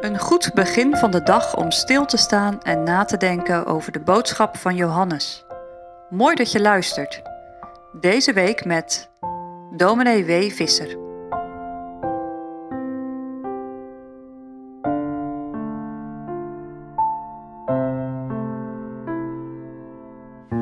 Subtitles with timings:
[0.00, 3.92] Een goed begin van de dag om stil te staan en na te denken over
[3.92, 5.44] de boodschap van Johannes.
[6.10, 7.22] Mooi dat je luistert.
[8.00, 9.10] Deze week met
[9.76, 10.50] dominee W.
[10.50, 10.96] Visser.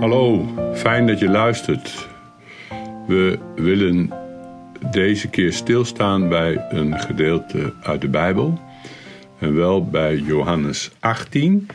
[0.01, 2.09] Hallo, fijn dat je luistert.
[3.07, 4.11] We willen
[4.91, 8.59] deze keer stilstaan bij een gedeelte uit de Bijbel.
[9.45, 11.69] En wel bij Johannes 18,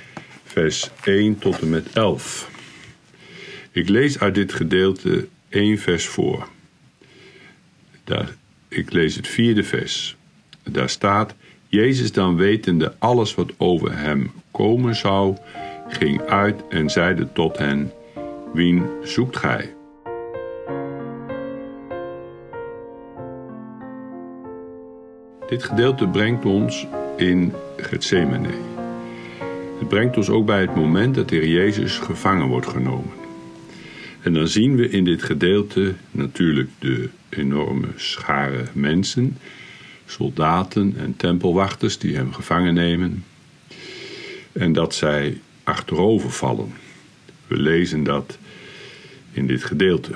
[0.43, 2.49] vers 1 tot en met 11.
[3.71, 6.47] Ik lees uit dit gedeelte één vers voor.
[8.03, 8.35] Daar,
[8.67, 10.15] ik lees het vierde vers.
[10.63, 11.35] Daar staat:
[11.67, 15.37] Jezus dan wetende alles wat over hem komen zou,
[15.87, 17.91] ging uit en zeide tot hen:
[18.53, 19.73] Wien zoekt gij?
[25.47, 26.87] Dit gedeelte brengt ons
[27.19, 28.49] in Gethsemane.
[29.79, 33.11] Het brengt ons ook bij het moment dat de Heer Jezus gevangen wordt genomen.
[34.21, 39.37] En dan zien we in dit gedeelte natuurlijk de enorme schare mensen,
[40.05, 43.25] soldaten en tempelwachters die hem gevangen nemen.
[44.51, 46.73] En dat zij achterover vallen.
[47.47, 48.37] We lezen dat
[49.31, 50.11] in dit gedeelte.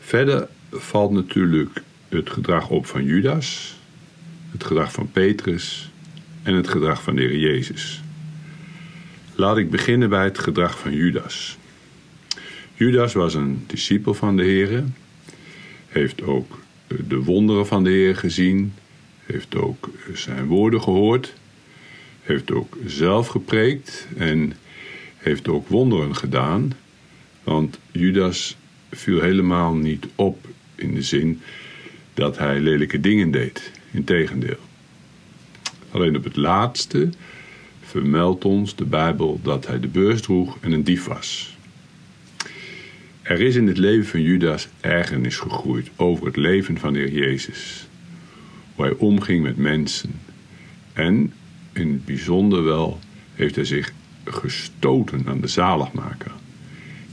[0.00, 3.77] Verder valt natuurlijk het gedrag op van Judas,
[4.58, 5.90] het gedrag van Petrus
[6.42, 8.02] en het gedrag van de Heer Jezus.
[9.34, 11.58] Laat ik beginnen bij het gedrag van Judas.
[12.74, 14.84] Judas was een discipel van de Heer,
[15.88, 16.58] heeft ook
[17.08, 18.74] de wonderen van de Heer gezien,
[19.24, 21.34] heeft ook zijn woorden gehoord,
[22.22, 24.52] heeft ook zelf gepreekt en
[25.16, 26.72] heeft ook wonderen gedaan.
[27.42, 28.56] Want Judas
[28.90, 31.40] viel helemaal niet op in de zin
[32.14, 33.76] dat hij lelijke dingen deed.
[33.90, 34.58] Integendeel.
[35.90, 37.08] Alleen op het laatste
[37.80, 41.56] vermeldt ons de Bijbel dat hij de beurs droeg en een dief was.
[43.22, 47.12] Er is in het leven van Judas ergernis gegroeid over het leven van de Heer
[47.12, 47.86] Jezus.
[48.74, 50.10] Hoe hij omging met mensen.
[50.92, 51.32] En
[51.72, 52.98] in het bijzonder wel
[53.34, 53.92] heeft hij zich
[54.24, 56.32] gestoten aan de zaligmaker,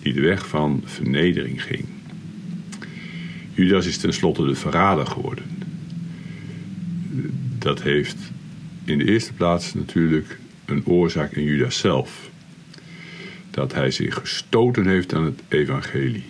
[0.01, 1.85] die de weg van vernedering ging.
[3.53, 5.54] Judas is tenslotte de verrader geworden.
[7.65, 8.17] Dat heeft
[8.83, 12.29] in de eerste plaats natuurlijk een oorzaak in Judas zelf.
[13.51, 16.23] Dat hij zich gestoten heeft aan het evangelie.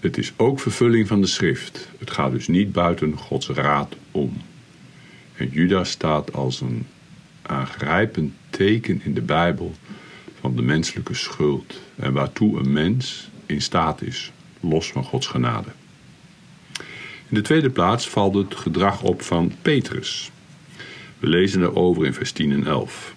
[0.00, 1.88] Het is ook vervulling van de schrift.
[1.98, 4.36] Het gaat dus niet buiten Gods raad om.
[5.34, 6.86] En Judas staat als een
[7.42, 9.74] aangrijpend teken in de Bijbel
[10.40, 15.68] van de menselijke schuld en waartoe een mens in staat is, los van Gods genade.
[17.28, 20.30] In de tweede plaats valt het gedrag op van Petrus.
[21.18, 23.14] We lezen daarover in vers 10 en 11.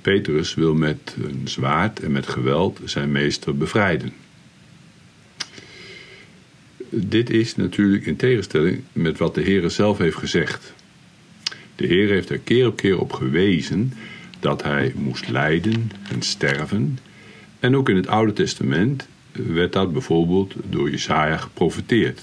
[0.00, 4.12] Petrus wil met een zwaard en met geweld zijn meester bevrijden.
[6.88, 10.74] Dit is natuurlijk in tegenstelling met wat de Heer zelf heeft gezegd.
[11.76, 13.92] De Heer heeft er keer op keer op gewezen
[14.40, 16.98] dat hij moest lijden en sterven.
[17.60, 22.20] En ook in het Oude Testament werd dat bijvoorbeeld door Jesaja geprofeteerd.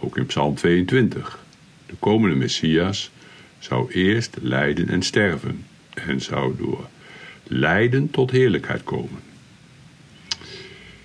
[0.00, 1.38] Ook in Psalm 22.
[1.86, 3.10] De komende Messias
[3.58, 6.88] zou eerst lijden en sterven en zou door
[7.46, 9.20] lijden tot heerlijkheid komen.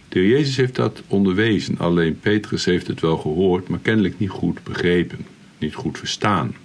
[0.09, 4.63] De Jezus heeft dat onderwezen, alleen Petrus heeft het wel gehoord, maar kennelijk niet goed
[4.63, 5.25] begrepen,
[5.57, 6.56] niet goed verstaan.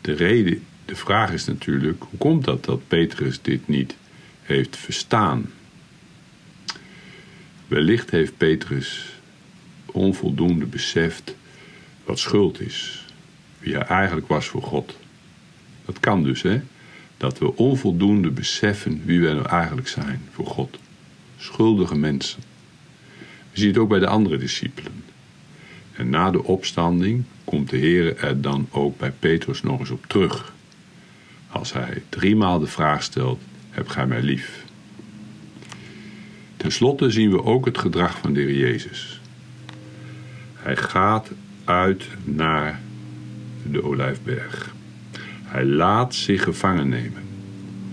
[0.00, 3.96] De reden, de vraag is natuurlijk, hoe komt dat dat Petrus dit niet
[4.42, 5.50] heeft verstaan?
[7.66, 9.17] Wellicht heeft Petrus
[9.92, 11.34] onvoldoende beseft
[12.04, 13.04] wat schuld is,
[13.58, 14.96] wie hij eigenlijk was voor God.
[15.84, 16.60] Dat kan dus, hè?
[17.16, 20.78] Dat we onvoldoende beseffen wie we nou eigenlijk zijn voor God.
[21.36, 22.42] Schuldige mensen.
[23.52, 25.04] We zien het ook bij de andere discipelen.
[25.92, 30.06] En na de opstanding komt de Heer er dan ook bij Petrus nog eens op
[30.06, 30.52] terug.
[31.50, 33.40] Als hij driemaal de vraag stelt:
[33.70, 34.64] Heb gij mij lief?
[36.56, 39.17] Ten slotte zien we ook het gedrag van de Heer Jezus.
[40.68, 41.30] Hij gaat
[41.64, 42.80] uit naar
[43.70, 44.74] de Olijfberg.
[45.42, 47.22] Hij laat zich gevangen nemen.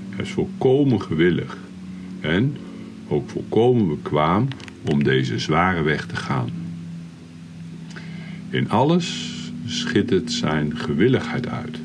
[0.10, 1.58] Hij is volkomen gewillig
[2.20, 2.58] en
[3.08, 4.48] ook volkomen bekwaam
[4.92, 6.50] om deze zware weg te gaan.
[8.50, 9.34] In alles
[9.66, 11.80] schittert zijn gewilligheid uit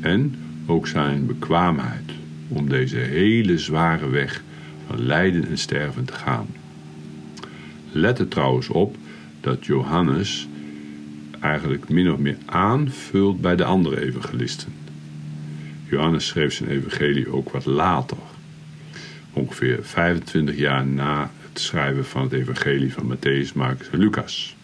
[0.00, 0.34] en
[0.66, 2.10] ook zijn bekwaamheid
[2.48, 4.42] om deze hele zware weg
[4.86, 6.46] van lijden en sterven te gaan.
[7.92, 8.96] Let er trouwens op
[9.42, 10.48] dat Johannes
[11.40, 14.72] eigenlijk min of meer aanvult bij de andere evangelisten.
[15.88, 18.16] Johannes schreef zijn evangelie ook wat later,
[19.32, 24.56] ongeveer 25 jaar na het schrijven van het evangelie van Matthäus, Marcus en Lucas.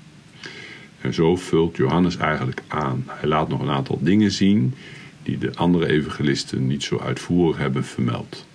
[1.00, 3.04] En zo vult Johannes eigenlijk aan.
[3.06, 4.74] Hij laat nog een aantal dingen zien
[5.22, 8.46] die de andere evangelisten niet zo uitvoerig hebben vermeld.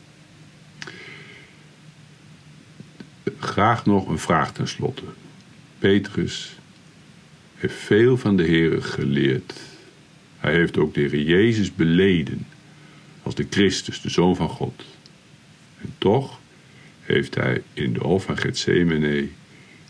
[3.40, 5.04] Graag nog een vraag tenslotte.
[5.84, 6.56] Petrus
[7.56, 9.54] heeft veel van de Heer geleerd.
[10.38, 12.48] Hij heeft ook de Heer Jezus beleden
[13.24, 14.84] als de Christus, de Zoon van God.
[15.82, 16.40] En toch
[17.02, 19.28] heeft hij in de hof van Gethsemane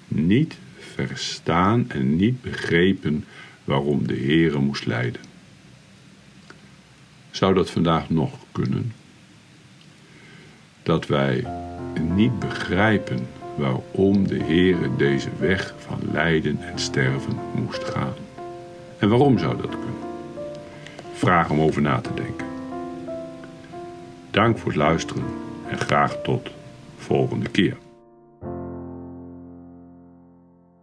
[0.08, 3.26] niet verstaan en niet begrepen
[3.64, 5.22] waarom de Heere moest lijden.
[7.32, 8.94] Zou dat vandaag nog kunnen?
[10.84, 11.48] Dat wij
[12.16, 18.14] niet begrijpen waarom de Heere deze weg van lijden en sterven moest gaan.
[18.98, 20.02] En waarom zou dat kunnen?
[21.14, 22.46] Vraag om over na te denken.
[24.32, 25.24] Dank voor het luisteren
[25.70, 26.50] en graag tot
[26.98, 27.78] volgende keer.